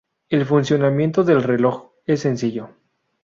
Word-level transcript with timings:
El 0.29 0.47
funcionamiento 0.47 1.23
del 1.23 1.43
reloj 1.43 1.91
es 2.07 2.21
sencillo. 2.21 2.69